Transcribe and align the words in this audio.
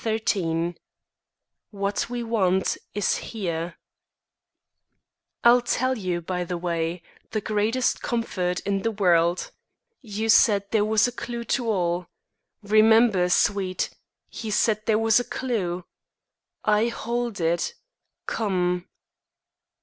Lila!" 0.03 0.17
XIII 0.25 0.75
"WHAT 1.69 2.09
WE 2.09 2.23
WANT 2.23 2.75
IS 2.95 3.17
HERE" 3.17 3.75
I'll 5.43 5.61
tell 5.61 5.95
you, 5.95 6.21
by 6.21 6.43
the 6.43 6.57
way, 6.57 7.03
The 7.29 7.39
greatest 7.39 8.01
comfort 8.01 8.61
in 8.61 8.81
the 8.81 8.89
world. 8.89 9.51
You 10.01 10.27
said 10.29 10.63
There 10.71 10.83
was 10.85 11.07
a 11.07 11.11
clew 11.11 11.43
to 11.53 11.69
all. 11.69 12.07
Remember, 12.63 13.29
Sweet, 13.29 13.91
He 14.27 14.49
said 14.49 14.87
there 14.87 14.97
was 14.97 15.19
a 15.19 15.23
clew! 15.23 15.85
I 16.65 16.87
hold 16.87 17.39
it. 17.39 17.75
Come! 18.25 18.87